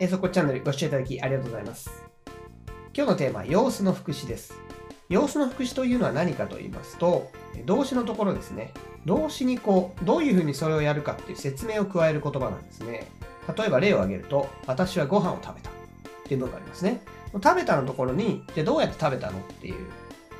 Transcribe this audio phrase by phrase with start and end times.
[0.00, 1.90] えそこチャンネルご視聴いただきありがとうございます。
[2.94, 4.54] 今日のテーマは様子の副詞です。
[5.08, 7.32] 様子の副詞というのは何かと言いますと、
[7.66, 8.72] 動詞のところですね。
[9.06, 13.10] 動詞にこう、どういうふうにそれをやるかっていう説明を加える言葉なんですね。
[13.56, 15.72] 例えば例を挙げると、私はご飯を食べたっ
[16.26, 17.00] ていう文がありますね。
[17.32, 19.74] 食べたのところに、じゃどうやって食べたのっていう、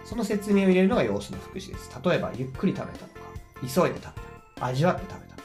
[0.04, 1.90] その説明を入れるのが様子の副詞です。
[2.04, 3.20] 例えば、ゆっくり食べたのか、
[3.62, 4.14] 急いで食べた、
[4.60, 5.34] 味わって食べた。
[5.34, 5.42] ま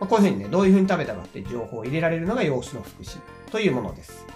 [0.00, 3.18] あ、こういうふうにね、どういうふうに食べたかっていう情報を入れられるのが様子の副詞
[3.52, 4.26] というものです。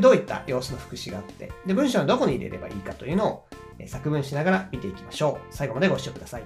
[0.00, 3.46] どういった様子の副詞があって、で文章のどこに入れればいいかというのを
[3.88, 5.54] 作文しながら見ていきましょう。
[5.54, 6.44] 最後までご視聴ください。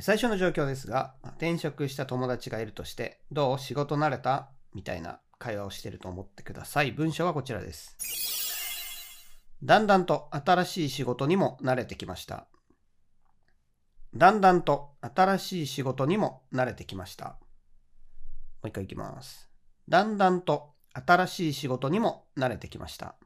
[0.00, 6.92] 最初の状況ですが、転職した友達がいるとして、どう仕事慣れたみたいな会話をしてると思ってください。
[6.92, 8.45] 文章はこちらです。
[9.62, 12.46] だんだんと新しい仕事にも慣れてきました。
[14.14, 17.24] だんだんと新しい仕事にも慣れてきました。
[17.26, 17.34] も
[18.64, 19.50] う一回いきます。
[19.88, 23.16] だんだんと新しい仕事にも慣れてきました。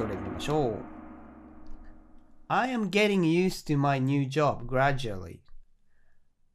[0.00, 0.82] どれ見ましょう
[2.48, 5.40] ？I am getting used to my new job gradually.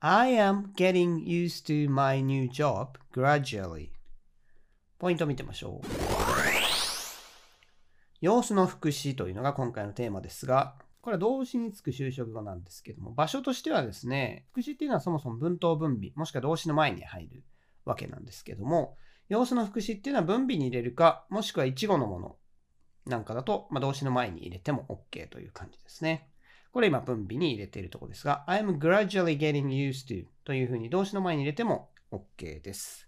[0.08, 3.89] I am getting used to my new job gradually.
[5.00, 5.88] ポイントを見てみましょう。
[8.22, 17.44] 様子の副詞というのが今回のテーマですが、これは動詞につく就職語なんですけども、場所としてはですね、副詞っていうのはそもそも文頭分尾、もしくは動詞の前に入る
[17.83, 22.36] わけなんですけども、様子の副詞っていうのは分尾に入れるか、もしくは一語のもの
[23.08, 26.30] なんかだと、まあ、動詞の前に入れても OK という感じですね。
[26.76, 33.08] これ今分尾に入れているところですが、I'm gradually getting used to というふうに動詞の前に入れても OK です。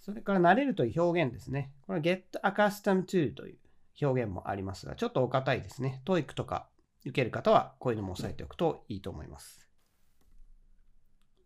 [0.00, 1.70] それから慣れるという表現ですね。
[1.86, 3.58] これは get accustomed to という
[4.02, 6.02] 表現もありますが、ちょっとお堅いですね。
[6.04, 6.68] TOEIC とか
[7.02, 9.68] 受ける方はこういうのも押さえておくといいと思います。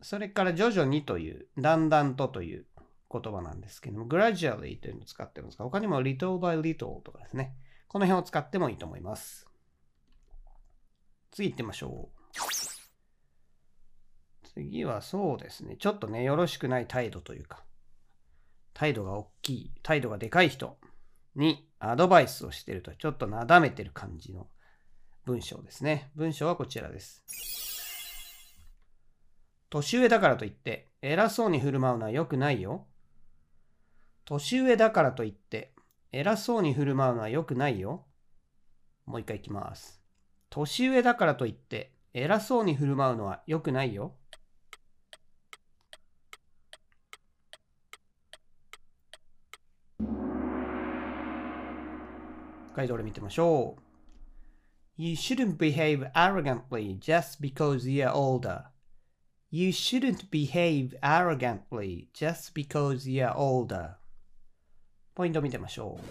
[0.01, 2.65] それから徐々にという、だんだんとという
[3.11, 7.53] 言葉なんですけども、gradually というのを使ってますが、他にも little by little とかですね。
[7.87, 9.50] この辺を使ってもいいと思います。
[11.31, 12.21] 次行ってみましょう。
[14.53, 15.77] 次はそうですね。
[15.77, 17.63] ちょっとね、よろしくない態度というか、
[18.73, 20.77] 態度が大きい、態度がでかい人
[21.35, 24.47] にアドバイスをしてると、ちょっとなだめてる感じの
[25.25, 26.11] 文章ですね。
[26.15, 27.23] 文章はこちらです。
[29.69, 32.87] 年上だからといって、偉そうに振る舞うのは良くないよ。
[34.25, 35.73] 年上だからといって、
[36.11, 38.05] 偉そうに振る舞うのは良くないよ。
[39.05, 40.00] もう一回いきます。
[40.51, 44.15] 年上だからといって、偉そうに振る舞うのは良くないよ。
[52.75, 53.81] 解答で見てみましょう。
[54.97, 58.65] You shouldn't behave arrogantly just because you're older.
[59.51, 63.95] You shouldn't behave arrogantly just because you're older.
[65.15, 66.01] ポイント見てみましょう。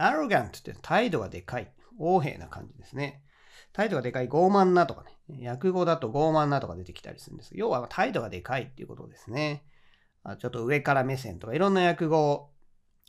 [0.00, 1.72] arrogant って態度がでかい。
[1.98, 3.22] 横柄な感じですね。
[3.72, 5.48] 態度がでかい、傲慢なとかね。
[5.48, 9.64] 訳語だと傲慢なとか出てきたりするんです要は態度がでかいっていうことですね。
[10.38, 12.50] ちょっと上から目線とかいろんな訳語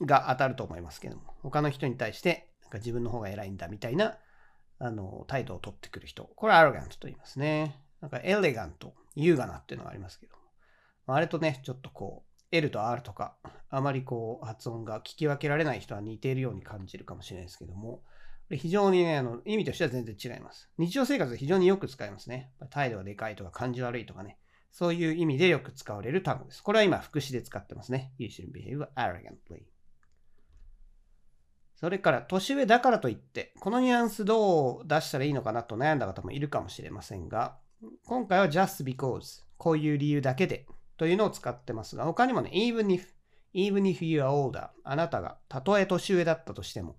[0.01, 4.17] が当たると思いますけども、他の人に対してなんか自分の方が偉いんだみたいな
[4.79, 6.25] あの態度を取ってくる人。
[6.35, 7.81] これは arrogant と言いますね。
[8.01, 11.15] なんかエレガント、優雅なっていうのがありますけども。
[11.15, 13.35] あれとね、ちょっとこう、L と R とか、
[13.69, 18.03] あまりこう発音が聞き分けられない人は似ているように感じるかもしれないですけども、
[18.51, 20.69] 非常にね、あの意味としては全然違います。
[20.77, 22.51] 日常生活で非常によく使いますね。
[22.69, 24.37] 態度がでかいとか感じ悪いとかね。
[24.71, 26.63] そういう意味でよく使われる単語です。
[26.63, 28.13] これは今、副詞で使ってますね。
[28.17, 29.63] You should behave arrogantly.
[31.75, 37.57] それから、年上だからといって、このニュアンスどう出したらいいのかなと悩んだ方もいるかもしれませんが、
[38.05, 40.67] 今回は just because こういう理由だけで
[40.97, 43.07] というのを使ってますが、他にもね、even if,
[43.53, 46.97] even if you are older あなたがたとえ年上だったとしても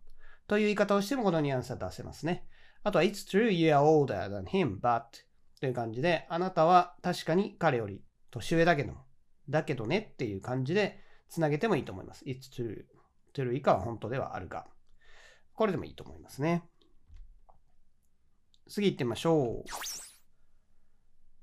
[0.50, 2.44] という言い方をしてもこのニュアンスは出せますね。
[2.82, 5.02] あとは It's true you are older than him, but
[5.60, 8.02] という感じで、あなたは確かに彼より
[8.32, 9.04] 年上だけども、
[9.48, 10.98] だけどねっていう感じで
[11.28, 12.24] つなげてもいいと思います。
[12.24, 12.82] It's true.
[13.32, 14.66] true 以下は本当ではあるが。
[15.54, 16.64] これでもいいと思いますね。
[18.68, 19.70] 次行ってみましょう。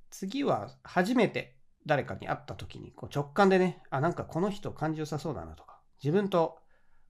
[0.09, 1.55] 次は初めて
[1.85, 6.59] 誰かに会った時にこう直感でね、あ、なんかこの人感じよさそうだなとか、自分と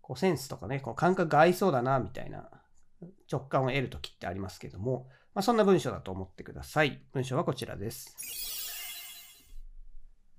[0.07, 2.50] こうセンスとかね、こう感覚が合いそうだなみたいな
[3.30, 7.01] 直感を得る時ってありますけども、まあ、そんな文章だと思ってください。
[7.12, 8.15] 文章はこちらです。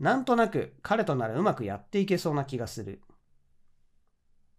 [0.00, 3.02] なんとなく彼とならうまくやっていけそうな気がする。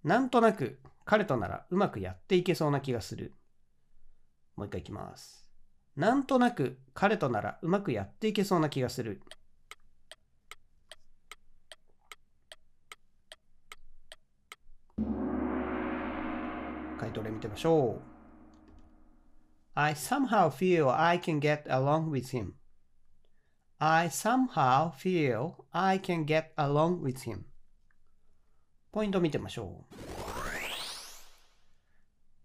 [0.04, 3.34] なんとなく彼とならうまくやっていけそうな気がする。
[4.56, 5.50] もう一回いきます。
[5.96, 9.24] なんとなく彼とならうまくやっていけそうな気がする。
[17.10, 18.02] 回答例見てみましょう。
[19.74, 22.52] I somehow feel I can get along with him.
[23.80, 27.42] I somehow feel I can get along with him.
[28.92, 29.96] ポイントを見てみましょう。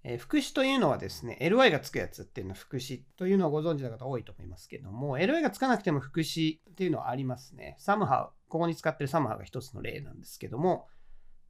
[0.07, 7.77] えー、副詞というのはですね、ly がつくやつっていうのは副詞というのをご存知の方多いと思いますけども、ly がつかなくても副詞っていうのはありますね。
[7.81, 10.89] somehow、ここに使ってる somehow が一つの例なんですけども、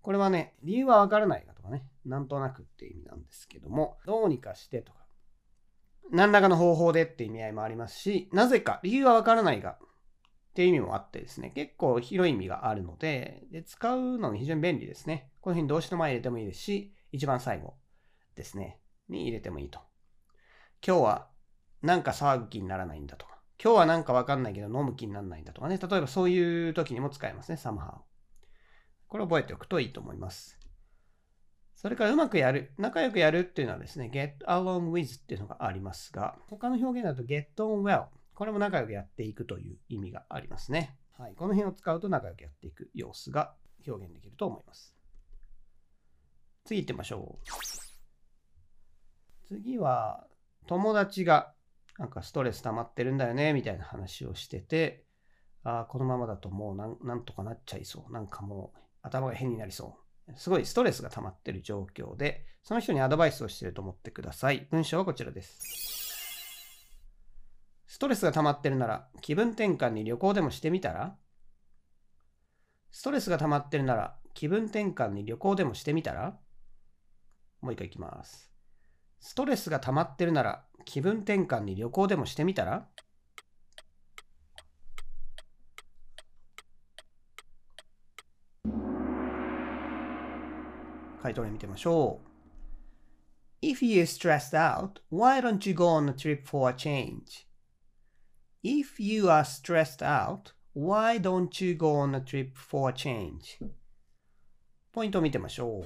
[0.05, 4.99] これはね、理由はわからないかとかね、なんとなくって意味なんですけども、どうにかしてとか、
[6.13, 9.79] 何らかの方法でって意味合いもありますし、なぜか、理由はわからないがっ
[10.53, 15.31] ていう意味もあってですね、結構広い意味があるので、で使うのに非常に便利ですね。
[15.41, 17.73] こういうふうに動詞の前に入れてもいいですし、一番最後、
[18.35, 18.79] ですね、
[19.09, 19.81] に入れてもいいと。
[20.87, 21.29] 今日は
[21.81, 28.01] なんか騒ぐ気にならないんだとか、今日はなんかわかんないけど飲む気にならないんだとかね、例えばそういう時にも使えますね、somehow。
[29.15, 30.59] これ覚えておくといいと思います。
[31.77, 38.07] それからうまくやる、仲良くやるっていうのはですね、get along with っていうのがありますが、他の表現だと get on well。
[38.35, 40.99] これも仲良くやっていくという意味がありますね。
[41.17, 43.55] はい、この辺を使うと仲良くやっていく様子が
[43.87, 44.97] 表現できると思います。
[46.65, 47.47] 次行ってみましょう。
[49.47, 50.27] 次は
[50.67, 51.55] 友達が
[51.99, 55.05] なんかストレス溜まってるんだよねみたいな話をしてて、
[55.63, 58.13] あ、このままだともうなんとかなっちゃいそう。
[58.13, 59.99] なんかもう頭が変になりそ
[60.29, 60.33] う。
[60.37, 64.67] すごいストレスが溜まってる状況で、その人にアドバイスをしてると思ってください。
[64.71, 65.61] 文章はこちらです。
[67.87, 71.17] ストレスが溜まってるなら気分転換に旅行でもしてみたら？
[72.91, 76.39] ストレスが溜まってるなら気分転換に旅行でもしてみたら？
[77.61, 78.51] もう一回いきます。
[79.21, 82.89] ストレスが溜まってるなら気分転換に旅行でもしてみたら？
[91.25, 92.21] 回答例見てみましょ
[93.63, 93.67] う。
[93.67, 97.47] If you're stressed out, why don't you go on a trip for a change?
[98.63, 103.59] If you are stressed out, why don't you go on a trip for a change?
[104.93, 105.85] ポイントを見てみましょう。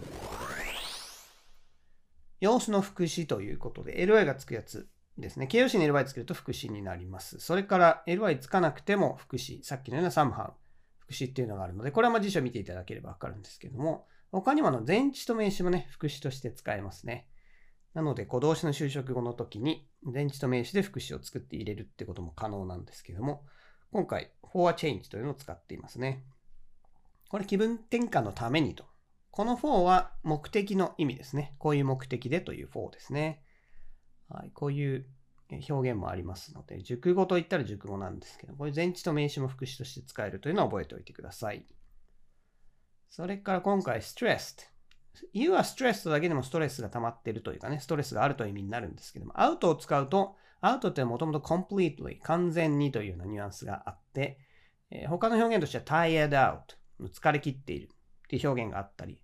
[2.40, 5.46] 様子の副詞ということで、ly がつくやつですね。
[5.46, 7.38] 形容詞に ly つけると副詞になります。
[7.38, 10.54] それから ly つかなくても副詞、さっきのような somehow
[10.98, 17.28] 副詞っていうのがあるので、これはまあ辞書を見ていただければわかるんですけども、他にもあの前置と名詞もね、副詞として使えますね。
[17.94, 23.44] なので、こう動詞の就職後の時に前置と名詞で副詞を作って入れるってことも可能なんですけども、
[23.90, 26.24] 今回、for a change というのを使っていますね。
[27.28, 28.84] これ気分転換のためにと
[29.38, 31.54] この for は目的の意味ですね。
[31.58, 33.42] こういう目的でという for ですね。
[34.28, 35.06] はい、こういう
[35.70, 41.64] 表現もありますので、熟語と言ったら熟語なんですけど、これ前置と名詞も副詞として使えるというのを覚えておいてください。
[43.08, 44.66] それから今回 stressed。
[45.32, 54.38] You are stressed だけでもストレスが溜まってるというかね、ストレスがあるという意味になるんですけども、アウトを使うと、アウトってもともと completely、完全にというようなニュアンスがあって、
[54.90, 56.60] えー、他の表現としては tired out、
[57.10, 57.88] 疲れ切っている。
[57.88, 59.18] っていう表現があったり、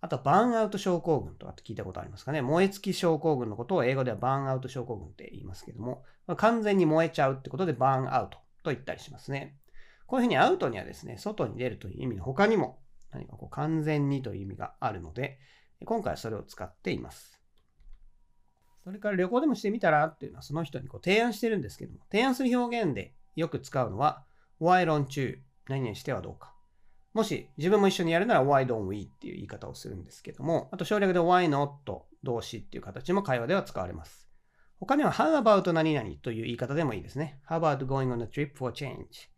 [0.00, 2.40] あと、バーンアウト症候群とかって聞いたことありますかね。
[2.40, 9.58] 燃え尽き症候群のことを英語ではバーンアウト症候群って言いますけども、ま、完全に燃えちゃうってことでバーンアウトと言ったりしますね。
[10.06, 12.78] こういうふうにアウトにはですね、外に出るという意味の他にも
[13.16, 15.38] 何かこう完全にという意味があるので、
[15.84, 17.40] 今回はそれを使っています。
[18.84, 24.24] それから旅行でもしてみたらっていうのはその人にこう提案してるんですけども、提案する表現でよく使うのは、
[24.60, 26.54] why don't you 何々してはどうか。
[27.12, 31.70] もし自分も一緒にやるなら why don't we っていう言い方をするんですけども、あと省略で why not
[32.22, 34.28] 動詞っていう形も会話では使われます。
[34.78, 37.40] 他には how about 何々という言い方でもいいですね。
[37.48, 39.30] how about going on a trip for change?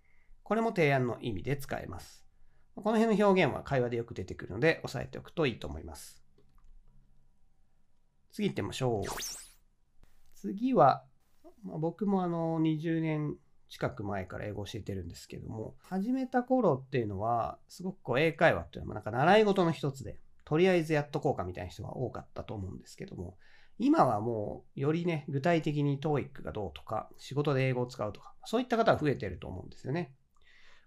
[0.42, 2.27] これも提案の意味で使えます。
[2.82, 6.22] この辺の表現は会話でよく出てくるので押さえておくといいと思います。
[8.32, 9.08] 次行ってみましょう。
[10.34, 11.04] 次は、
[11.64, 13.36] まあ、僕もあの20年
[13.68, 23.36] 近く前から英語を教えてるんですけども、始めた頃っていうのは、すごくこう英会話っていうのはなんか習い事の一つで、とりあえずやっとこうかみたいな人が多かったと思うんですけども、
[23.78, 30.14] 今はもうよりね、具体的に TOEIC がどうとか、仕事で英語を使うとか、そういった方が増えてると思うんですよね。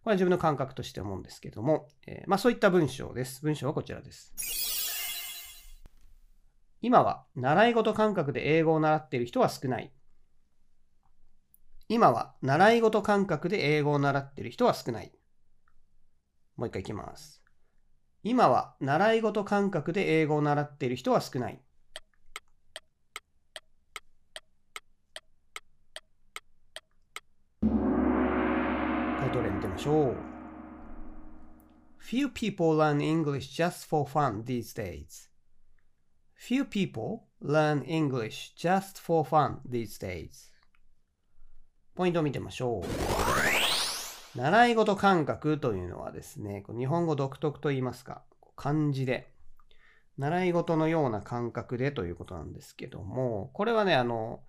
[0.04, 3.42] これは自分の感覚として思うんですけども、えー、まあそういった文章です。
[3.44, 4.34] 文章はこちらです。
[6.82, 9.94] 今は習い事感覚で英語を習っている人は少ない。
[11.88, 15.12] 今は習い事感覚で英語を習っている人は少ない。
[16.56, 17.44] もう一回いきます。
[18.24, 21.62] 今は習い事感覚で英語を習っている人は少ない。
[29.20, 30.16] 回答例見てみましょう。
[32.00, 35.30] Few people learn English just for fun these days.
[36.38, 40.52] Few people learn English just for fun these days.
[41.96, 44.38] ポイントを見てみましょう。
[44.38, 48.22] 習い事感覚というのはですね、日本語独特と言いますか、
[48.56, 49.34] 漢字で、
[50.20, 54.42] 習い事のような感覚でということなんですけども、これはね、あの、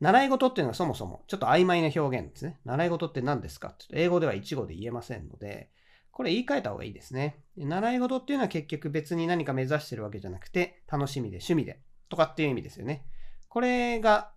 [0.00, 2.58] 習い事っていうのはそもそもちょっと曖昧な表現ですね。
[2.64, 5.70] 習い事って何ですかって英語では一語で言えませんので、
[6.10, 7.44] これ言い換えた方がいいですね。
[7.56, 13.04] 習い事っていうのは結局別に何か目指してるわけじゃなくて、楽しみで趣味でとかっていう意味ですよね。
[13.48, 14.32] これが、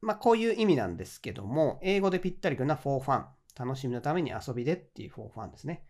[0.00, 3.26] まあこういう意味なんですけども、英語でぴったりくるのは for fun。
[3.58, 5.84] 楽しみのために遊びでっていう for fun ですね。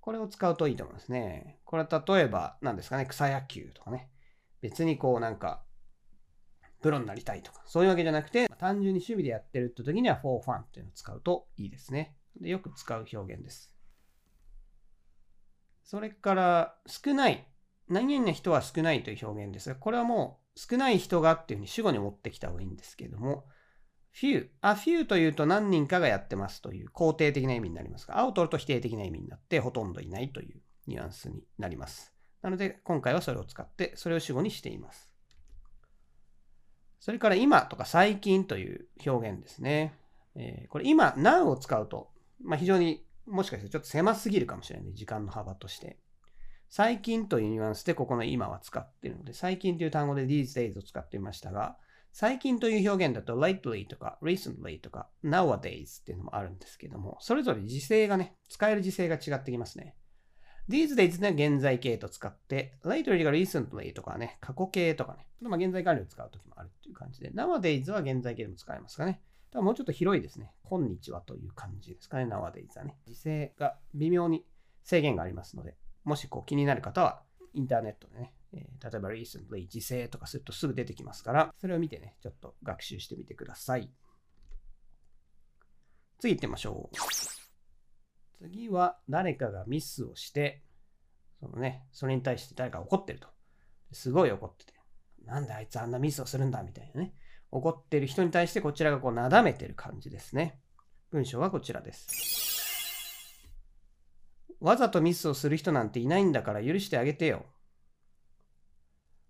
[0.00, 1.60] これを使うといいと思いますね。
[1.64, 4.10] これは例えば何ですかね、草野球とかね。
[4.60, 5.62] 別にこうなんか、
[6.84, 12.14] プロになりたいとか、そういうわけじゃなくて、単純に趣味でやってるって時には for fun っていうのを使うといいですね。
[12.38, 13.74] でよく使う表現です。
[15.82, 17.48] それから、少ない。
[17.88, 23.46] 何々な人は少ないという表現ですが、これはもう少ない人がっていうふうに主語に持ってきた方がいいんですけども、
[24.14, 24.50] few。
[24.60, 32.12] あ、few というと何人かがやってますという肯定的な意味になりますが、青を取ると否定的な意味になって、ほとんどいないというニュアンスになります。
[32.42, 35.13] なので、今回はそれを使って、それを主語にしています。
[37.04, 39.92] それから今とか最近という表現ですね。
[40.36, 42.08] えーこれ今、now を使うと、
[42.42, 44.94] まあ、非常にもしかしてちょっと狭すぎるかもしれない。
[44.94, 45.98] 時間の幅として。
[46.70, 51.76] 最近というニュアンスでここの今は使っているので、最近という単語で these days を使っていましたが、
[52.10, 59.94] 最近という表現だと lately とか recently とか nowadays っていうのもあるんですけども、それぞれ時制がね、使える時制が違ってきますね。
[60.68, 69.20] These days ね、現在形と使って、lately とか recently とかね、過去形とかね、まあ、現在完了を使うときもあるっていう感じで、nowadays は現在形でも使えますかね。
[69.50, 70.52] ただもうちょっと広いですね。
[70.62, 72.96] こんにちはという感じですかね、nowadays はね。
[73.06, 74.44] 時制が微妙に
[74.82, 83.90] 制限がありますので、もしこう気になる方は、インターネットでね、えー例えば recently 時制とかするとすぐ出てきますから、それを見てね、ちょっと学習してみてください。
[86.18, 87.43] 次行ってみましょう。
[88.38, 90.62] 次は誰かがミスをして、
[91.40, 93.28] そのね、それに対して誰か怒ってると。
[93.92, 94.74] すごい怒ってて。
[95.24, 97.14] なんであいつあんなミスをするんだみたいなね。
[97.50, 100.60] 怒ってる人に対してこちらがこうなだめてる感じですね。
[101.10, 103.48] 文章はこちらです。
[104.60, 107.46] わざとミスをする人なんていないんだから許してあげてよ。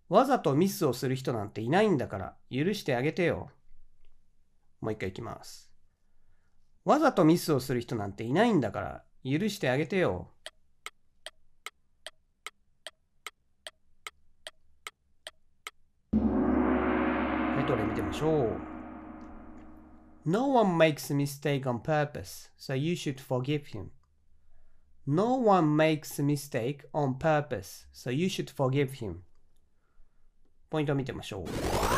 [0.08, 3.50] わざとミスをする人なんていないんだから許してあげてよ。
[4.80, 5.73] もう一回いきます。
[6.84, 9.04] わざとミスをする人なんていないんだから
[9.38, 10.28] 許してあげてよ。
[16.12, 18.74] 回答例見てみましょう。
[20.26, 23.90] No one makes a mistake on purpose, so you should forgive him.
[25.06, 29.20] No one makes a mistake on purpose, so you should forgive him.
[30.70, 31.93] ポイントを見てみましょう。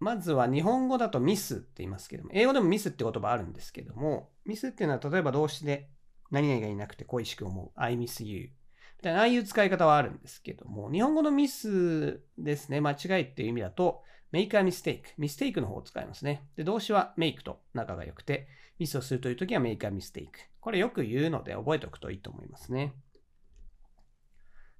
[0.00, 5.90] まずは日本語だとミスって言いますけども、英語でもミスって言葉あるんですけども、ミスっていうのは例えば動詞で
[6.30, 7.70] 何々がいなくて恋しく思う。
[7.76, 8.50] I miss you.
[8.98, 14.02] みたいな、ああいう使い方はあるんですけども、日本語のミスですね、間違いっていう意味だと、
[14.32, 15.02] make a mistake。
[15.18, 16.48] ミステイクの方を使いますね。
[16.56, 20.28] で、動詞は make と仲が良くて、ミスをするというときは make a mistake。
[20.60, 22.94] これよく言うので覚えておくといいと思いますね。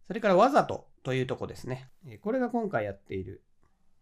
[0.07, 1.91] それからわざとというとこですね。
[2.23, 3.43] これが今回やっている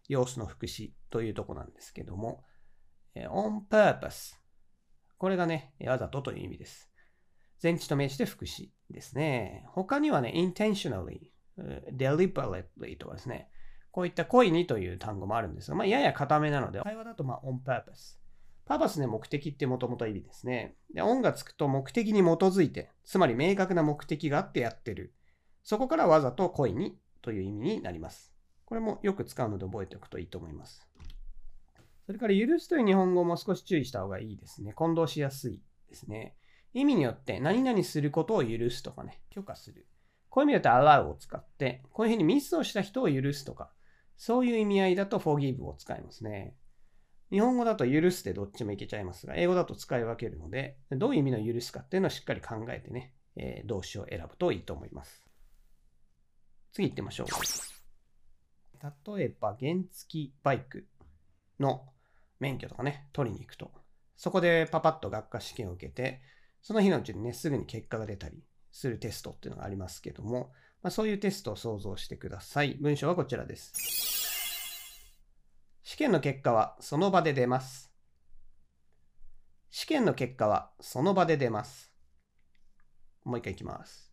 [0.09, 2.43] 様子の副詞というとこなんですけども、
[3.15, 4.35] on purpose。
[5.17, 6.91] これがね、わざとという意味です。
[7.61, 9.65] 前置と名詞で副詞ですね。
[9.67, 11.31] 他にはね、intentionally、
[11.93, 13.49] deliberately とかですね、
[13.91, 18.17] こういった故意にという単語もあるんですが、まあ、やや固めなので、会話だとまあ on purpose。
[18.65, 20.75] パーパスね、目的ってもともと意味ですね。
[20.93, 25.13] で、on がつくと目的に基づいて、つまり明確な目的があってやってる。
[25.63, 28.28] そこからわざと故意にという意味になります。
[28.69, 30.87] これもよく使うので覚えておくといいと思います。
[32.05, 34.73] それから許すという日本語も少し注意した方がいいですね。
[34.73, 35.59] 混同しやすい
[35.89, 36.35] ですね。
[36.73, 39.87] 意味によって何々することを許すとかね、許可する。
[40.29, 43.71] こういう意味だと allow を使って、こういうふうにミスをした人を許すとか、
[44.17, 46.55] そういう意味合いだと forgive を使いますね。
[47.31, 55.23] 日本語だと許すでどっちもいけちゃいますが、英語だと使い分けるので、どういう意味の許すかっていうのをしっかり考えてね、え動詞を選ぶといいと思います。
[56.73, 57.78] 次行ってみましょう。
[58.81, 60.87] 例えば、原付バイク
[61.59, 61.85] の
[62.39, 63.71] 免許とかね、取りに行くと。
[64.15, 66.21] そこでパパッと学科試験を受けて、
[66.61, 72.77] その日のうちにね、すぐに結果が出たりするテストっていうのがありますけども、まあ、そういうテストを想像してください。
[72.79, 73.73] 文章はこちらです。
[75.83, 77.91] 試験の結果はその場で出ます。
[79.69, 81.93] 試験の結果はその場で出ます。
[83.23, 84.11] もう一回いきます。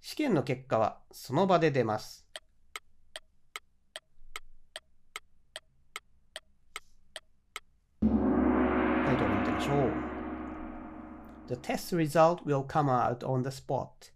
[0.00, 2.25] 試験の結果はその場で出ます。
[11.48, 14.10] The test result will come out on the spot.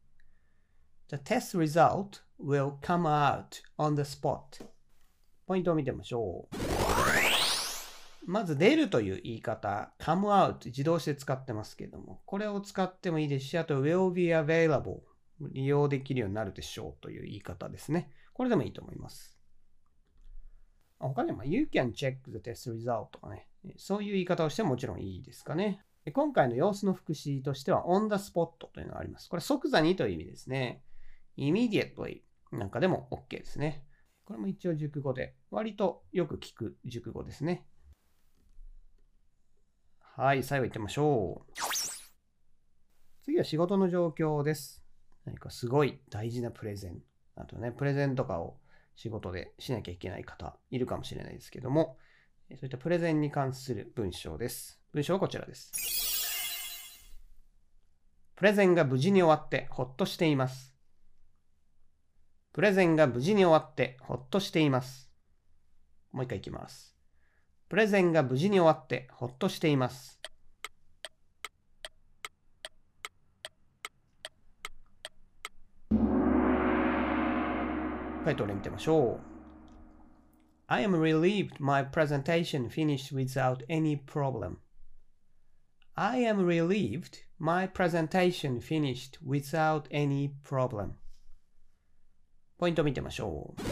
[1.10, 4.64] The test result will come out on the spot.
[5.46, 6.56] ポイントを見てみましょう。
[8.26, 15.00] まず出るという言い方、come out 自動して使ってますけども、これを使ってもいいですし、あと will be available
[15.52, 18.10] 利用できるようになるでしょうという言い方ですね。
[18.32, 19.38] これでもいいと思います。
[20.98, 25.84] 他にも You can check the test result とかね、そういう言い方をしてももちろんいいですかね。
[26.12, 29.28] 今回の様子の副詞としては on the spot というのがあります。
[29.28, 30.82] これ即座にという意味ですね。
[31.36, 33.84] immediately なんかでも OK ですね。
[34.24, 37.66] これも一応熟語で、割とよく聞く熟語ですね。
[40.00, 41.52] はい、最後行ってみましょう。
[43.24, 44.84] 次は仕事の状況です。
[45.24, 47.02] 何かすごい大事なプレゼン。
[47.36, 48.58] あとね、プレゼンとかを
[48.94, 51.96] 仕事でしなきゃいけない方いるかもしれないですけども、
[52.56, 54.80] そういったプレゼンに関する文章です。
[54.92, 55.72] 文章はこちらです。
[58.34, 60.74] プレゼンが無事に終わってほっとしています。
[62.52, 65.12] プレゼンが無事に終わってほっとしています。
[66.10, 66.96] もう一回いきます。
[67.68, 70.20] プレゼンが無事に終わってほっとしています。
[78.24, 79.29] タイトル見てみましょう。
[80.72, 84.58] I am relieved my presentation finished without any problem.
[85.96, 90.92] I am relieved my presentation finished without any problem.
[92.56, 93.62] ポイントを見てみましょう。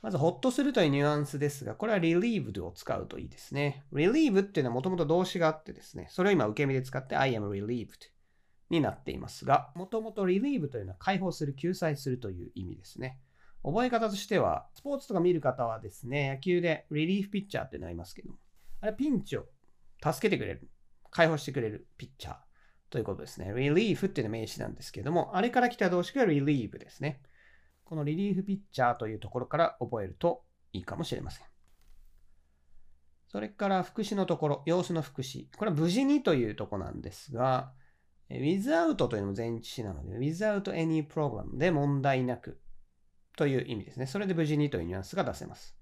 [0.00, 3.84] まず、ほっとするというニュアンスですが、これは relieved を使うといいですね。
[3.92, 7.88] relieve っていうのはもともと動詞があってですね、それを今受け身で使って I am relieved
[8.70, 13.18] になっていますが、もともと relieve というのは解放する、救済するという意味ですね。
[13.66, 18.38] 覚え方としては、スポーツとか見る方はですね、野球でリリーフピッチャーってなりますけども、
[18.80, 19.44] あれピンチを
[20.00, 20.70] 助けてくれる、
[21.10, 22.36] 解放してくれるピッチャー
[22.90, 23.52] ということですね。
[23.52, 27.20] relief っていうの名詞なんですけども、あれから来た動詞が relieve ですね。
[27.82, 31.46] このリリーフピッチャーというところから覚えるといいかもしれません。
[33.26, 35.50] それから副詞のところ、様子の副詞。
[35.56, 37.72] これは無事にというとこなんですが、
[38.30, 42.60] without というのも前置詞なので、without any problem で問題なく
[43.36, 44.06] という意味ですね。
[44.06, 45.76] それで無事にというニュアンスが出せます。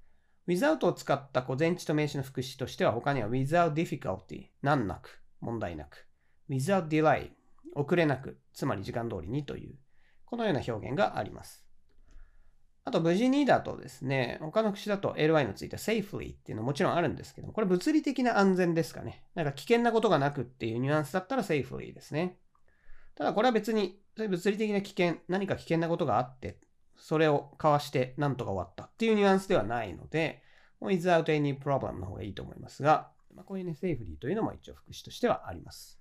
[0.47, 6.07] without を使ったこう前置と名詞の副詞としては他には without difficulty 難なく、問題なく。
[6.51, 7.31] without delay
[7.75, 9.77] 遅れなく、つまり時間通りにという、
[10.27, 11.65] このような表現があります。
[12.87, 19.25] あと、無事にだとですね、他の口だと ly のついた safely っていうのももちろんあるんですけども、これ物理的な安全ですかね。
[19.35, 22.39] なんか危険なことがなくっていうニュアンスだったら safely ですね。
[23.15, 26.59] ただこれは別に、そういう物理的な危険、何か危険なことがあって、
[27.07, 30.43] それをかわしてなんとか終わったっていうニュアンスではないので、
[30.81, 36.01] without any problem の方がいいと思いますが、まあ、こういうね、safely というのも一応副詞としてはあります。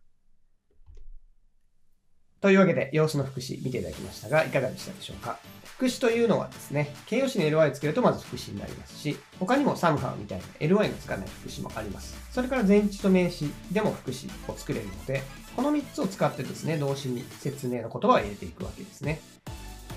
[2.39, 5.39] というわけで、様子の副詞見ていただきましたが、いかがでしたでしょうか？
[5.65, 12.15] 副詞というのはですね、形容詞に ly をつけるとまず副詞になりますし、他にもサムハウみたいな ly のつかない副詞もあります。
[12.31, 15.21] それから前置と名詞でも副詞を作れるので、
[15.57, 19.19] この3つを使ってですね、動詞に説明の言葉を入れていくわけですね。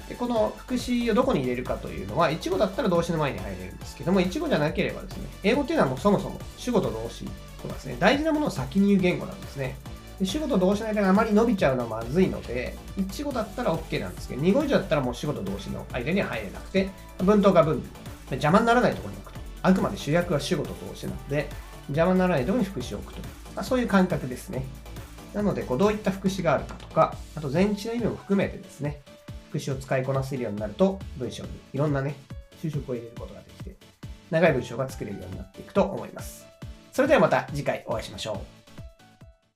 [0.08, 7.24] でこの副詞をどこに入れるかというのは、一語だったら動詞の前に入れるんですけども、一語じゃなければですね、英語っていうのはもうそもそも主語と動詞
[7.60, 9.76] とかですね、大事なものを先に言う言語なんですね。
[10.18, 16.88] で主語と動詞の間があまり伸びちゃうのはまずいので、1語だったら OK なんですけど、2語以上だったらもう主語と動詞の間には入れなくて、
[17.18, 17.82] 文頭が文
[18.30, 19.40] 邪魔にならないところに置くと。
[19.62, 21.48] あくまで主役は主語と動詞なので、
[21.88, 23.20] 邪魔にならないところに副詞を置くと。
[23.54, 24.64] まあ、そういう感覚ですね。
[25.34, 29.02] なので、こうどういった副詞があるかとか、あと前置の意味も含めてですね、
[29.50, 32.14] 副詞を使いこなせるようになると、文章にいろんなね、
[32.62, 33.76] 就職を入れることができて、
[34.30, 36.46] 長い文章が作れるようになっていくと思います。
[36.92, 38.55] それではまた次回お会いしましょう。